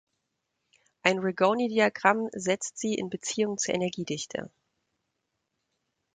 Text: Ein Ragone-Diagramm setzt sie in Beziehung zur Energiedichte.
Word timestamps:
Ein 1.03 1.19
Ragone-Diagramm 1.19 2.29
setzt 2.33 2.79
sie 2.79 2.95
in 2.95 3.11
Beziehung 3.11 3.59
zur 3.59 3.75
Energiedichte. 3.75 4.49